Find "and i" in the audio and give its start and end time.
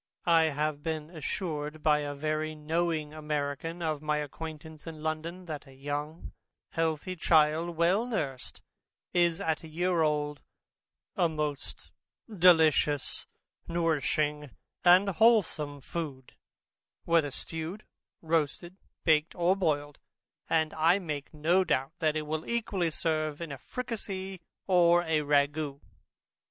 20.49-20.97